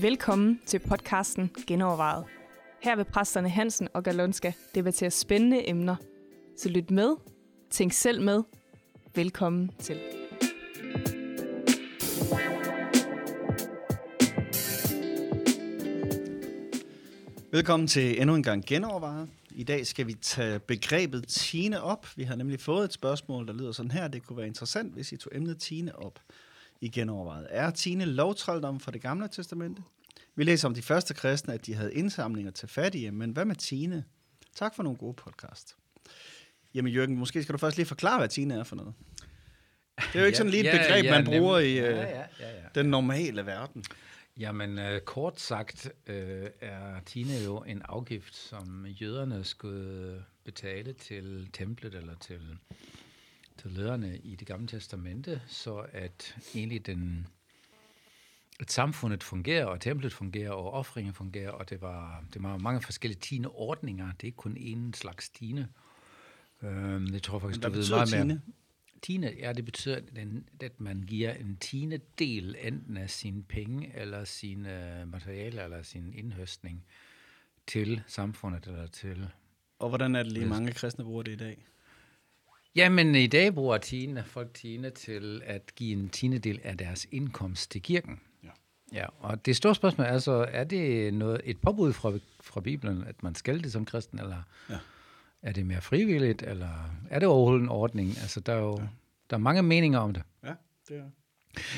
[0.00, 2.24] Velkommen til podcasten Genovervejet.
[2.82, 5.96] Her vil præsterne Hansen og Galonska debattere spændende emner.
[6.56, 7.16] Så lyt med,
[7.70, 8.42] tænk selv med.
[9.14, 9.96] Velkommen til.
[17.52, 19.28] Velkommen til endnu en gang genovervejet.
[19.54, 22.06] I dag skal vi tage begrebet Tine op.
[22.16, 24.08] Vi har nemlig fået et spørgsmål, der lyder sådan her.
[24.08, 26.18] Det kunne være interessant, hvis I tog emnet Tine op
[26.80, 27.46] i genovervejet.
[27.50, 29.82] Er Tine lovtrolddom fra det gamle testamente?
[30.36, 33.56] Vi læser om de første kristne, at de havde indsamlinger til fattige, men hvad med
[33.56, 34.04] Tine?
[34.56, 35.76] Tak for nogle gode podcast.
[36.74, 38.94] Jamen Jørgen, måske skal du først lige forklare, hvad Tine er for noget.
[39.98, 41.74] Det er jo ikke Ja, sådan lige et ja, begreb, ja, man bruger nemlig.
[41.74, 42.62] i øh, Ja, ja, ja, ja.
[42.74, 43.84] den normale verden.
[44.38, 51.48] Jamen, øh, kort sagt øh, er Tine jo en afgift, som jøderne skulle betale til
[51.52, 52.58] templet eller til,
[53.56, 57.26] til lederne i det gamle testamente, så at egentlig den,
[58.60, 62.82] at samfundet fungerer, og templet fungerer, og offringen fungerer, og det var, det var mange
[62.82, 64.06] forskellige Tine-ordninger.
[64.12, 65.68] Det er ikke kun én slags Tine.
[66.62, 68.40] Øhm, jeg tror faktisk, Hvad du ved meget mere.
[69.04, 70.00] Tiende, ja, det betyder,
[70.60, 75.82] at man giver en tiende del enten af sine penge, eller sine øh, materialer, eller
[75.82, 76.84] sin indhøstning
[77.66, 79.28] til samfundet, eller til...
[79.78, 81.66] Og hvordan er det lige mange kristne bruger det i dag?
[82.76, 87.06] Jamen, i dag bruger tiende, folk tiende til at give en tiende del af deres
[87.10, 88.20] indkomst til kirken.
[88.44, 88.50] Ja.
[88.92, 93.04] Ja, og det store spørgsmål er så, er det noget, et påbud fra, fra Bibelen,
[93.04, 94.78] at man skal det som kristen, eller Ja.
[95.44, 98.08] Er det mere frivilligt, eller er det overhovedet en ordning?
[98.08, 98.86] Altså, der er jo ja.
[99.30, 100.22] der er mange meninger om det.
[100.44, 100.52] Ja,
[100.88, 101.02] det er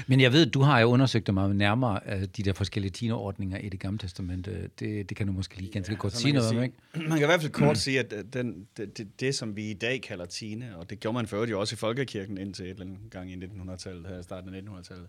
[0.06, 3.58] Men jeg ved, du har jo undersøgt dig meget nærmere af de der forskellige tinoordninger
[3.58, 4.70] i det gamle testamente.
[4.78, 6.76] Det, det kan du måske lige ganske ja, kort så sige noget kan om, ikke?
[6.94, 9.56] sige- Man kan i hvert fald kort sige, at øh, den, det, det, det, som
[9.56, 12.38] vi i dag kalder Tine, og det gjorde man for øvrigt jo også i Folkekirken
[12.38, 15.06] indtil et eller andet gang i 1900-tallet, her i starten af 1900-tallet.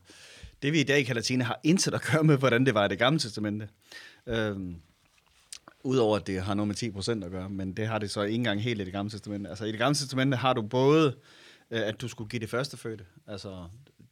[0.61, 2.87] Det vi i dag kalder Tine, har intet at gøre med, hvordan det var i
[2.89, 3.67] det gamle testamente.
[4.27, 4.75] Øhm,
[5.87, 8.21] Udover at det har noget med 10 procent at gøre, men det har det så
[8.21, 9.49] ikke engang helt i det gamle testamente.
[9.49, 11.15] Altså i det gamle testamente har du både,
[11.71, 13.65] øh, at du skulle give det første fødte, altså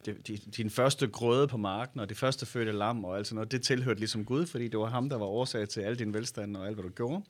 [0.04, 3.34] det, di- din første grøde på marken, og det første fødte lam og alt sådan
[3.34, 6.14] noget, det tilhørte ligesom Gud, fordi det var ham, der var årsag til al din
[6.14, 7.22] velstand og alt, hvad du gjorde.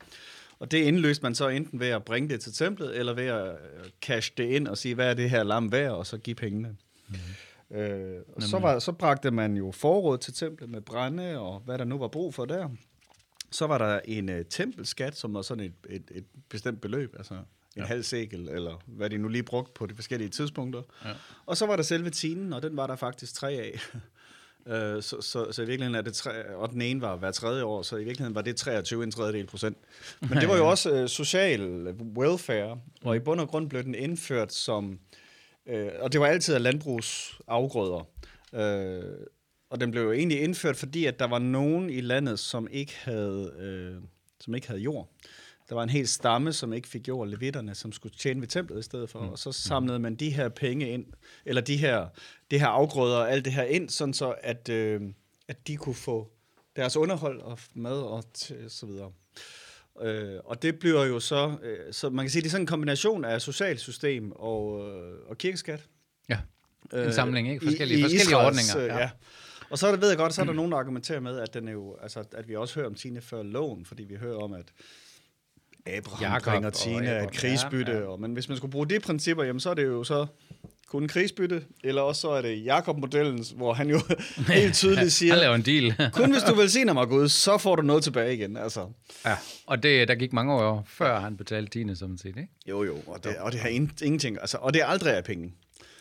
[0.58, 3.46] Og det indløste man så enten ved at bringe det til templet, eller ved at
[3.48, 6.36] øh, cash det ind og sige, hvad er det her lam værd, og så give
[6.36, 6.76] pengene.
[7.08, 7.76] Mm.
[7.76, 11.78] Øh, og så, var, så bragte man jo forråd til templet med brænde, og hvad
[11.78, 12.68] der nu var brug for der.
[13.50, 17.34] Så var der en øh, tempelskat, som var sådan et, et, et bestemt beløb, altså
[17.34, 17.42] en
[17.76, 17.84] ja.
[17.84, 20.82] halv sækel, eller hvad de nu lige brugte på de forskellige tidspunkter.
[21.04, 21.10] Ja.
[21.46, 23.80] Og så var der selve tinen, og den var der faktisk tre af.
[24.68, 27.64] Øh, så, så, så i virkeligheden er det tre, og den ene var hver tredje
[27.64, 29.76] år, så i virkeligheden var det 23 en tredjedel procent.
[30.20, 33.94] Men det var jo også øh, social welfare, og i bund og grund blev den
[33.94, 34.98] indført som,
[35.66, 38.08] øh, og det var altid af landbrugsafgrøder.
[38.54, 39.02] Øh,
[39.70, 42.94] og den blev jo egentlig indført, fordi at der var nogen i landet, som ikke
[42.98, 44.02] havde, øh,
[44.40, 45.08] som ikke havde jord.
[45.68, 48.78] Der var en hel stamme, som ikke fik jord, levitterne, som skulle tjene ved templet
[48.78, 49.18] i stedet for.
[49.18, 51.04] Og så samlede man de her penge ind,
[51.44, 52.06] eller de her,
[52.50, 55.00] det her afgrøder og alt det her ind, sådan så at, øh,
[55.48, 56.30] at de kunne få
[56.76, 58.24] deres underhold og mad og
[58.68, 59.12] så videre.
[60.02, 62.66] Øh, og det bliver jo så, øh, så man kan sige, det er sådan en
[62.66, 65.86] kombination af socialt system og, øh, og kirkeskat.
[66.28, 66.38] Ja,
[66.92, 67.64] en Øh, samling, ikke?
[67.64, 68.94] i- Forskellige, i forskellige Israels, ordninger.
[68.96, 69.10] øh, Ja.
[69.70, 71.54] Og så er der, ved jeg godt, så er der nogen, der argumenterer med, at,
[71.54, 74.38] den er jo, altså, at vi også hører om Tine før loven, fordi vi hører
[74.38, 74.66] om, at
[75.86, 77.92] Abraham Jakob bringer Tine af krigsbytte.
[77.92, 78.04] ja, ja.
[78.06, 80.26] Og, men hvis man skulle bruge de principper, jamen, så er det jo så
[80.88, 84.00] kun en krigsbytte, eller også så er det Jakob-modellen, hvor han jo
[84.52, 85.94] helt tydeligt siger, Han laver en deal.
[86.12, 88.56] kun hvis du velsigner mig, Gud, så får du noget tilbage igen.
[88.56, 88.86] Altså,
[89.24, 89.36] ja.
[89.66, 92.48] Og det, der gik mange år før han betalte Tine, som set, ikke?
[92.68, 95.24] jo, jo, og det, og det har in- ingenting, altså, og det er aldrig af
[95.24, 95.52] penge.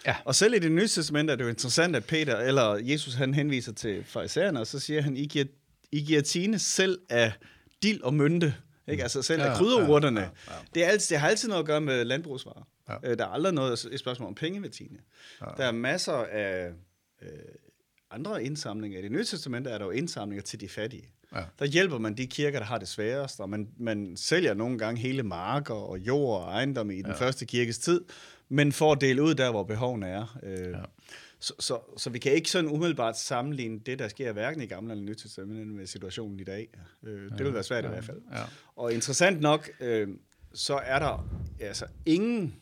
[0.06, 0.16] Ja.
[0.26, 3.34] Og selv i det nye testament er det jo interessant, at Peter, eller Jesus, han
[3.34, 5.46] henviser til farisæerne, og så siger han, I giver,
[5.92, 7.32] I giver tine selv af
[7.84, 8.56] dild og mynte.
[8.88, 9.04] Ikke?
[9.04, 10.20] Altså selv Ja, af krydderurterne.
[10.20, 10.60] ja, ja, ja.
[10.76, 12.68] Det, er altid, det har altid noget at gøre med landbrugsvarer.
[12.90, 12.96] Ja.
[13.04, 14.98] Øh, Der er aldrig noget et spørgsmål om penge ved tine.
[15.58, 16.72] Der er masser af
[17.22, 17.30] øh,
[18.12, 19.00] andre indsamlinger.
[19.00, 21.10] I det nye testamente er der jo indsamlinger til de fattige.
[21.36, 21.44] Ja.
[21.60, 25.02] Der hjælper man de kirker, der har det sværest, og man, man sælger nogle gange
[25.02, 27.14] hele marker og jord og ejendomme i den ja.
[27.26, 28.02] første kirkes tid,
[28.50, 30.38] men for at dele ud der, hvor behovene er.
[30.44, 30.82] Øh, ja.
[31.40, 34.92] så, så, så vi kan ikke sådan umiddelbart sammenligne det, der sker hverken i gamle
[34.92, 36.68] eller nye testamente med situationen i dag.
[37.04, 37.90] Øh, det vil være svært ja.
[37.90, 38.22] i hvert fald.
[38.34, 38.44] Ja.
[38.76, 40.08] Og interessant nok, øh,
[40.54, 42.56] så er der altså ingen,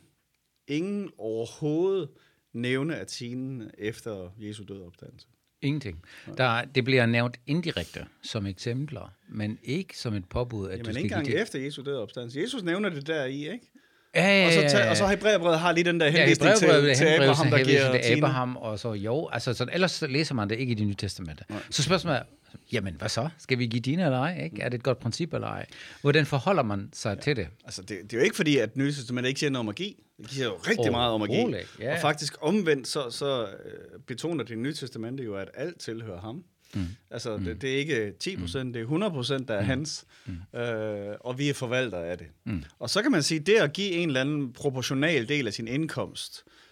[0.68, 2.10] ingen overhovedet
[2.54, 5.28] nævne af tinen efter Jesu død og opstandelse.
[5.62, 6.04] Ingenting.
[6.38, 10.90] Der, det bliver nævnt indirekte som eksempler, men ikke som et påbud, at Jamen du
[10.90, 11.42] ikke skal give engang det.
[11.42, 12.40] efter Jesu død opstandelse.
[12.40, 13.72] Jesus nævner det der i, ikke?
[14.16, 14.90] Ja, ja, Og så, ja, ja.
[14.90, 17.64] og så Hebræerbrevet har lige den der Ja, henvisning til, Hebræerbrevet til henviser Abraham, der
[17.64, 18.18] giver til.
[18.18, 20.96] Abraham, og så jo, altså sådan, ellers så læser man det ikke i det nye
[20.96, 21.44] testamente.
[21.70, 22.24] Så spørgsmålet er,
[22.72, 23.30] jamen hvad så?
[23.38, 24.44] Skal vi give dine eller ej?
[24.44, 24.62] Ikke?
[24.62, 25.66] Er det et godt princip eller ej?
[26.02, 27.22] Hvordan forholder man sig ja.
[27.22, 27.48] til det?
[27.66, 30.04] Altså, det, det er jo ikke fordi, at Nye Testament ikke siger noget om magi.
[30.22, 31.38] Det siger jo rigtig meget om magi.
[31.38, 31.94] Ikke, ja.
[31.94, 36.44] Og faktisk omvendt, så, så øh, betoner det Nye Testamente jo, at alt tilhører ham.
[36.74, 36.88] Mm.
[37.12, 40.06] Altså, det, det er ikke 10 procent, det er 100 procent, der er hans.
[40.26, 40.60] Mm.
[40.60, 42.28] Øh, og vi er forvaltere af det.
[42.44, 42.64] Mm.
[42.80, 45.68] Og så kan man sige, det at give en eller anden proportional del af sin
[45.68, 46.63] indkomst øh,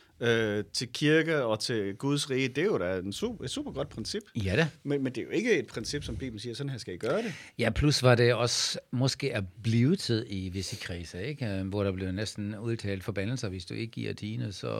[0.73, 3.89] til kirke og til Guds rige, det er jo da en super, et super godt
[3.89, 4.21] princip.
[4.35, 4.67] Ja da.
[4.83, 6.97] Men, men det er jo ikke et princip, som Bibelen siger, sådan her skal I
[6.97, 7.33] gøre det.
[7.59, 11.45] Ja, plus var det også måske er blevet til i visse kriser, ikke?
[11.45, 13.49] Øh, hvor der blev næsten udtalt forbandelser.
[13.49, 14.71] Hvis du ikke giver dine, så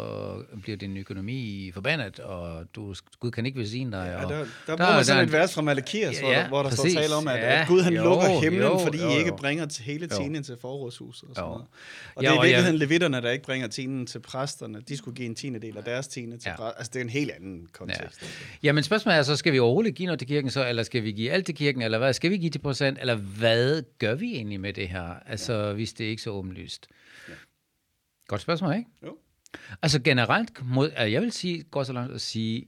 [0.62, 4.18] bliver din økonomi forbandet, og du, Gud kan ikke velsigne dig.
[4.22, 6.40] Ja, der, der, der bruger man sådan er et vers fra Malakias, Ja, hvor, ja,
[6.40, 6.92] der, hvor der præcis.
[6.92, 9.18] står tale om, at, Ja, at Gud han jo, lukker himlen, jo, fordi jo, I
[9.18, 9.36] ikke jo.
[9.36, 10.18] bringer til hele Jo.
[10.18, 11.54] tienden til forrådshuset og sådan Jo.
[11.54, 11.68] noget.
[12.16, 14.82] Og Ja, det er i virkeligheden levitterne, der ikke bringer tienden til præsterne.
[14.90, 16.68] De skulle give en tiende del af deres tiende til Ja.
[16.78, 18.22] Altså, det er en helt anden kontekst.
[18.22, 18.28] Ja.
[18.64, 21.12] Jamen spørgsmålet er så, skal vi overhovedet give noget til kirken så, eller skal vi
[21.12, 22.14] give alt til kirken, eller hvad?
[22.14, 25.20] Skal vi give til procent, eller hvad gør vi egentlig med det her?
[25.26, 25.74] Altså, ja.
[25.74, 26.88] hvis det er ikke så åbenlyst.
[27.30, 27.34] Ja.
[28.28, 28.90] Godt spørgsmål, ikke?
[29.04, 29.18] Jo.
[29.82, 32.68] Altså generelt, mod, altså, jeg vil sige, gå så langt at sige,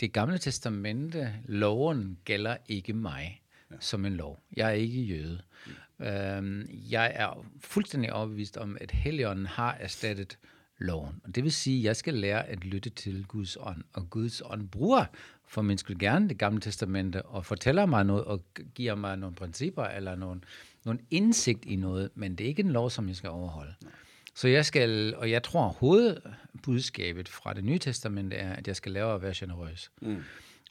[0.00, 3.76] det gamle testamente, loven gælder ikke mig ja.
[3.80, 4.40] som en lov.
[4.56, 5.42] Jeg er ikke jøde.
[5.66, 6.06] Mm.
[6.06, 10.38] Øhm, jeg er fuldstændig overbevist om, at Helligånden har erstattet
[10.78, 11.20] loven.
[11.24, 13.82] Og det vil sige, at jeg skal lære at lytte til Guds ånd.
[13.92, 15.04] Og Guds ånd bruger
[15.48, 18.44] for min skyld gerne det gamle testamente og fortæller mig noget og
[18.74, 20.40] giver mig nogle principper eller nogle,
[20.84, 23.74] nogle indsigt i noget, men det er ikke en lov, som jeg skal overholde.
[23.82, 23.92] Nej.
[24.34, 28.92] Så jeg skal, og jeg tror hovedbudskabet fra det nye testamente er, at jeg skal
[28.92, 29.90] lære at være generøs.
[30.02, 30.22] Mm.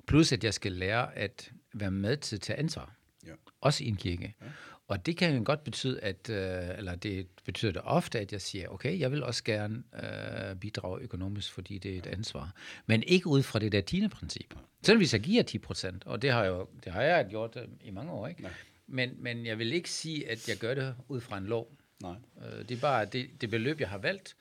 [0.08, 2.96] Plus at jeg skal lære at være med til at tage ansvar.
[3.26, 3.32] Ja.
[3.62, 4.36] Også i en kirke.
[4.42, 4.46] Ja.
[4.94, 8.42] Og det kan jo godt betyde, at, øh, eller det betyder det ofte, at jeg
[8.42, 12.56] siger, okay, jeg vil også gerne øh, bidrage økonomisk, fordi det er et ansvar.
[12.86, 14.54] Men ikke ud fra det der tiende princip.
[14.84, 17.56] Selv hvis jeg giver 10 procent, og det har, jeg jo, det har jeg gjort
[17.56, 18.50] øh, i mange år, ikke?
[18.88, 21.72] Men, men jeg vil ikke sige, at jeg gør det ud fra en lov.
[22.02, 22.16] Nej.
[22.46, 24.36] Øh, det er bare det, det beløb, jeg har valgt,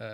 [0.00, 0.06] øh,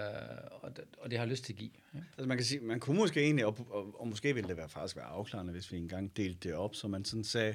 [0.51, 1.71] og, det, og det har jeg lyst til at give.
[1.95, 2.07] Ikke?
[2.17, 4.69] Altså man kan sige, man kunne måske egentlig, og, og, og måske ville det være
[4.69, 7.55] faktisk være afklarende, hvis vi engang delte det op, så man sådan sagde,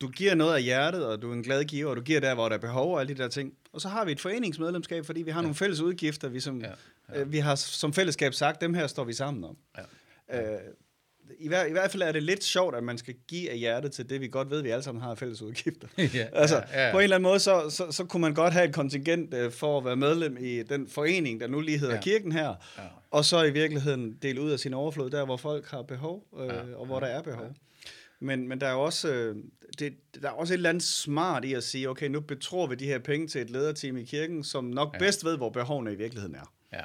[0.00, 2.34] du giver noget af hjertet, og du er en glad giver, og du giver der,
[2.34, 3.52] hvor der er behov og alle de der ting.
[3.72, 5.42] Og så har vi et foreningsmedlemskab, fordi vi har ja.
[5.42, 6.70] nogle fælles udgifter, vi, som, ja.
[7.12, 7.20] Ja.
[7.20, 9.56] Øh, vi har som fællesskab sagt, dem her står vi sammen om.
[10.28, 10.54] Ja.
[10.54, 10.60] Øh,
[11.38, 13.92] i, hver, I hvert fald er det lidt sjovt, at man skal give af hjertet
[13.92, 15.88] til det, vi godt ved, vi alle sammen har fælles udgifter.
[15.98, 16.92] ja, altså, ja, ja.
[16.92, 19.52] på en eller anden måde, så, så, så kunne man godt have et kontingent øh,
[19.52, 22.00] for at være medlem i den forening, der nu lige hedder ja.
[22.00, 22.82] kirken her, ja.
[23.10, 26.46] og så i virkeligheden dele ud af sin overflod der, hvor folk har behov, øh,
[26.46, 26.76] ja.
[26.76, 27.06] og hvor ja.
[27.06, 27.44] der er behov.
[27.44, 27.52] Ja.
[28.20, 29.36] Men, men der er jo også, øh,
[29.78, 32.74] det, der er også et eller andet smart i at sige, okay, nu betror vi
[32.74, 34.98] de her penge til et lederteam i kirken, som nok ja.
[34.98, 36.52] bedst ved, hvor behovene i virkeligheden er.
[36.72, 36.82] Ja,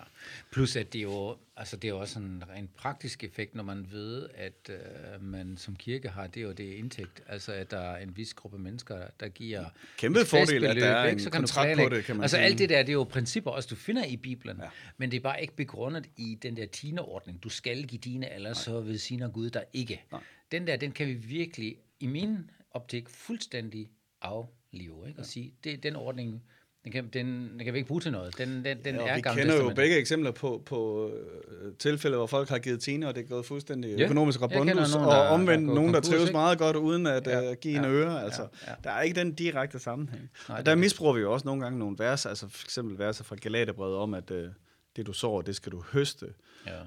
[0.51, 3.87] plus at det jo, altså det er jo også en rent praktisk effekt, når man
[3.91, 7.97] ved, at øh, man som kirke har, det jo det indtægt, altså at der er
[7.97, 9.65] en vis gruppe mennesker, der giver
[9.97, 11.13] Kæmpe fordel, at der er ikke?
[11.13, 12.45] en Så kan du kontrakt på det, kan man Altså sige.
[12.45, 14.67] alt det der, det er jo principper også, du finder i Bibelen, Ja.
[14.97, 17.43] men det er bare ikke begrundet i den der tineordning.
[17.43, 20.03] Du skal give dine, ellers så vil sige Gud der ikke.
[20.11, 20.21] Nej.
[20.51, 22.37] Den der, den kan vi virkelig, i min
[22.71, 23.89] optik, fuldstændig
[24.21, 25.19] aflive, ikke?
[25.19, 26.43] Og sige, det er den ordning,
[26.83, 28.37] den kan, den, den kan vi ikke bruge til noget.
[28.37, 32.17] Den, den, den Ja, er vi Gamle kender jo begge eksempler på, på øh, tilfælde,
[32.17, 35.13] hvor folk har givet tine, og det er gået fuldstændig Ja, økonomisk rabundus, nogen, og
[35.13, 36.31] der- der omvendt er gået nogen, der trives ikke?
[36.31, 38.23] meget godt uden at Ja, ja, give en ja, øre.
[38.23, 38.75] Altså, ja, ja.
[38.83, 40.29] Der er ikke den direkte sammenhæng.
[40.49, 42.99] Nej, og der er misbruger vi jo også nogle gange nogle vers, altså for eksempel
[42.99, 44.49] verser fra Galaterbrevet om, at øh,
[44.95, 46.33] det du sår, det skal du høste.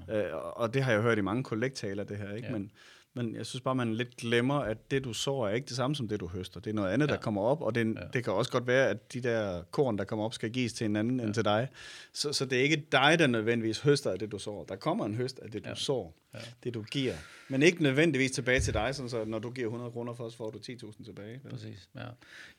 [0.09, 0.33] Ja.
[0.35, 2.47] Og- og det har jeg hørt i mange kollektaler, det her, ikke?
[2.47, 2.53] Ja.
[2.53, 2.71] Men,
[3.15, 5.95] men jeg synes bare, man lidt glemmer, at det, du sår, er ikke det samme
[5.95, 6.59] som det, du høster.
[6.59, 7.13] Det er noget andet, ja.
[7.13, 8.01] der kommer op, og det, ja.
[8.13, 10.85] det kan også godt være, at de der korn, der kommer op, skal gives til
[10.85, 11.25] en anden ja.
[11.25, 11.67] end til dig.
[12.13, 14.63] Så, så det er ikke dig, der nødvendigvis høster af det, du sår.
[14.63, 15.75] Der kommer en høst af det, du ja.
[15.75, 16.39] sår, ja.
[16.63, 17.13] det, du giver.
[17.49, 20.35] Men ikke nødvendigvis tilbage til dig, sådan så når du giver 100 kroner for os,
[20.35, 21.39] får du 10.000 tilbage.
[21.43, 21.51] vel?
[21.51, 22.07] Præcis, ja.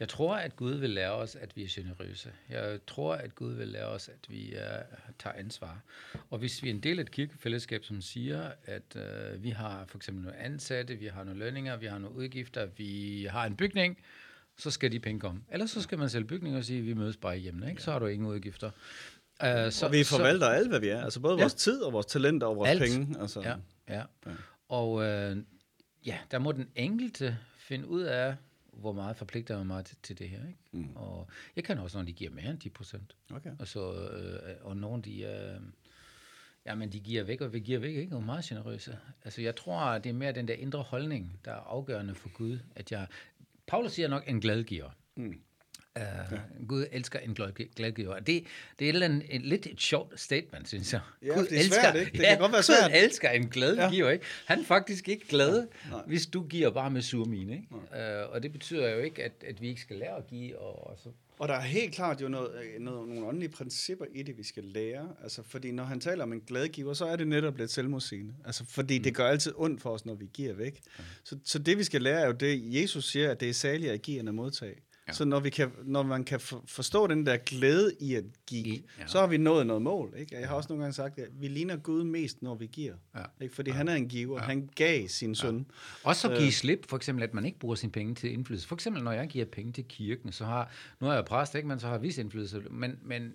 [0.01, 2.33] Jeg tror, at Gud vil lære os, at vi er generøse.
[2.49, 5.81] Jeg tror, at Gud vil lære os, at vi uh, tager ansvar.
[6.31, 9.85] Og hvis vi er en del af et kirkefællesskab, som siger, at uh, vi har
[9.87, 13.57] for eksempel nogle ansatte, vi har nogle lønninger, vi har nogle udgifter, vi har en
[13.57, 13.99] bygning,
[14.57, 15.41] så skal de penge komme.
[15.53, 17.83] Ellers så skal man sælge bygning og sige, at vi mødes bare hjemme, ikke?
[17.83, 18.71] så har du ingen udgifter.
[19.43, 21.05] Uh, så, Og vi forvalter alt, hvad vi er.
[21.05, 21.41] Altså både Ja.
[21.43, 22.81] vores tid og vores talenter og vores Alt.
[22.83, 23.21] penge.
[23.21, 23.55] Altså, Ja,
[23.89, 24.03] ja.
[24.69, 25.37] Og øh,
[26.07, 28.37] ja, der må den enkelte finde ud af,
[28.73, 30.39] hvor meget forpligter jeg mig til, til det her.
[30.47, 30.59] Ikke?
[30.73, 30.97] Mm.
[30.97, 33.17] Og jeg kan også, når de giver mere end 10 procent.
[33.35, 33.51] Okay.
[33.59, 35.61] Og, så, øh, og nogle, de, øh,
[36.67, 38.17] ja, men de giver væk, og vi giver væk, ikke?
[38.17, 38.99] Og meget generøse.
[39.25, 42.59] Altså, jeg tror, det er mere den der indre holdning, der er afgørende for Gud,
[42.75, 43.07] at jeg...
[43.67, 44.91] Paulus siger nok en glad giver.
[45.17, 45.41] Mm.
[45.97, 46.39] Uh, ja.
[46.69, 47.35] Gud elsker en
[47.77, 48.15] gladgiver.
[48.19, 48.35] Det, det
[48.85, 51.01] er et, eller andet, et, lidt et sjovt statement, synes jeg.
[51.23, 52.13] Ja, Gud det er svært, ikke?
[52.13, 53.05] Det kan godt være Gud svært.
[53.05, 54.13] elsker en gladgiver, ja.
[54.13, 54.25] ikke?
[54.47, 56.03] Han er faktisk ikke glad, Ja, nej.
[56.07, 57.67] hvis du giver bare med sur mine, ikke?
[57.73, 60.87] Uh, og det betyder jo ikke, at, at vi ikke skal lære at give, og,
[60.87, 64.23] og så Og der er helt klart jo noget, øh, noget, nogle åndelige principper i
[64.23, 65.09] det, vi skal lære.
[65.23, 68.35] Altså, fordi når han taler om en gladgiver, så er det netop lidt selvmodsigende.
[68.45, 69.05] Altså, fordi mm.
[69.05, 70.81] det gør altid ondt for os, når vi giver væk.
[70.99, 71.05] Mm.
[71.25, 73.93] Så, så det, vi skal lære, er jo det, Jesus siger, at det er særligt
[73.93, 74.75] at give end at modtage.
[75.11, 75.15] Ja.
[75.15, 78.75] Så når, vi kan, når man kan for, forstå den der glæde i at give,
[78.75, 78.81] ja.
[78.99, 79.07] ja.
[79.07, 80.15] så har vi nået noget mål.
[80.17, 80.41] Ikke?
[80.41, 82.95] Jeg har også nogle gange sagt, at vi ligner Gud mest, når vi giver.
[83.17, 83.23] Ja.
[83.41, 83.55] Ikke?
[83.55, 83.77] Fordi ja.
[83.77, 84.39] han er en giver.
[84.39, 84.45] Ja.
[84.45, 85.67] Han gav sin søn.
[86.05, 88.69] Også at give slip, for eksempel, at man ikke bruger sine penge til indflydelse.
[88.69, 91.69] For eksempel, når jeg giver penge til kirken, så har, nu er jeg præst, ikke,
[91.69, 93.33] men så har jeg vist indflydelse, men, men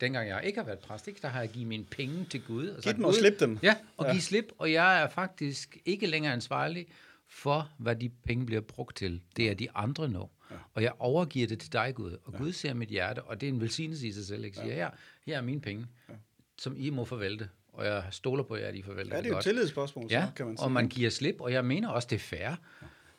[0.00, 2.68] dengang jeg ikke har været præst, ikke, der har jeg givet mine penge til Gud.
[2.68, 3.58] Og Giv dem og slip dem.
[3.62, 4.08] Ja, og Ja.
[4.08, 4.12] ja.
[4.14, 6.86] give slip, og jeg er faktisk ikke længere ansvarlig
[7.28, 9.20] for, hvad de penge bliver brugt til.
[9.36, 10.28] Det er de andre nu.
[10.50, 10.56] Ja.
[10.74, 12.16] Og jeg overgiver det til dig, Gud.
[12.24, 12.38] Og ja.
[12.38, 14.44] Gud ser mit hjerte, og det er en velsignelse i sig selv.
[14.44, 14.56] Ikke?
[14.56, 14.90] Siger, her,
[15.26, 16.14] her er mine penge, ja.
[16.58, 17.48] som I må forvalte.
[17.72, 20.26] Og jeg stoler på jer, at I forvalter Ja, det er jo et tillidsspørgsmål, Ja,
[20.26, 20.64] så, kan man sige.
[20.64, 22.54] og man giver slip, og jeg mener også, det er fair.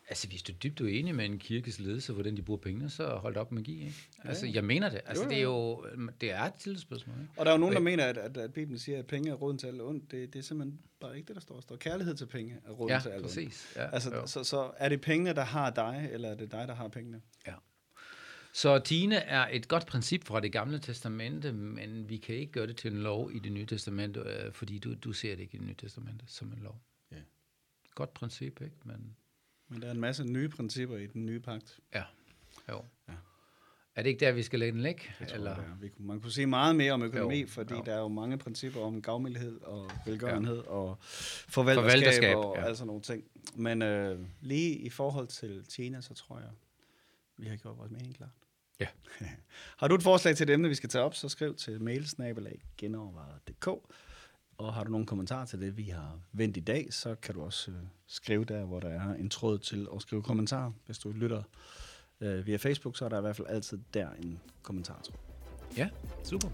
[0.10, 3.08] Altså, hvis du er dybt uenig med en kirkes ledelse, hvordan de bruger pengene, så
[3.16, 3.96] hold op med at give, ikke?
[4.24, 5.02] Altså, jeg mener det.
[5.06, 5.30] Altså, Jo, jo.
[5.30, 5.86] det er jo,
[6.22, 7.34] det er et tillidsspørgsmål, ikke?
[7.38, 9.34] Og der er jo nogen, der mener, at, at, at Bibelen siger, at penge er
[9.34, 10.12] råden til alt ondt.
[10.12, 11.56] Det, det er simpelthen bare ikke det, der står.
[11.56, 13.28] Der står kærlighed til penge er råden Ja, til alt ondt.
[13.28, 13.74] præcis.
[13.76, 14.28] Ja, Altså, jo.
[14.28, 17.22] så, så er det pengene, der har dig, eller er det dig, der har pengene?
[17.48, 17.54] Ja.
[18.54, 22.68] Så Tine er et godt princip fra det gamle testamente, men vi kan ikke gøre
[22.68, 25.56] det til en lov i det nye testamente, øh, fordi du, du ser det ikke
[25.56, 26.82] i det nye testamente som en lov.
[27.12, 27.18] Ja.
[27.96, 28.76] Godt princip, ikke?
[28.84, 29.16] Men
[29.70, 31.80] Men der er en masse nye principper i den nye pagt.
[31.96, 32.04] ja,
[32.70, 32.82] jo.
[33.10, 33.14] Ja.
[33.96, 35.12] Er det ikke der, vi skal lægge den læg?
[35.28, 35.56] Tror Eller?
[35.56, 35.76] det er.
[35.82, 37.82] Vi, kunne- man kunne sige meget mere om økonomi, Jo, fordi jo.
[37.86, 40.70] der er jo mange principper om gavmildhed og velgørenhed ja.
[40.70, 42.64] og forvalterskab, Forvalterskab, og ja.
[42.66, 43.24] altså nogle ting.
[43.56, 46.50] Men øh, lige i forhold til Tina, så tror jeg,
[47.38, 48.30] vi har gjort vores mening klart.
[48.80, 48.88] Ja.
[49.80, 53.68] har du et forslag til et emne, vi skal tage op, så skriv til mailsnabelag.genovervejet.dk
[54.60, 57.42] og har du nogle kommentarer til det, vi har vendt i dag, så kan du
[57.44, 60.72] også øh, skrive der, hvor der er en tråd til at skrive kommentarer.
[60.86, 61.44] Hvis du lytter
[62.22, 65.02] øh, via Facebook, så er der i hvert fald altid der en kommentar.
[65.78, 65.90] Ja,
[66.24, 66.50] super.